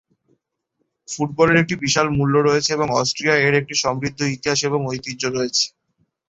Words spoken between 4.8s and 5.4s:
ঐতিহ্য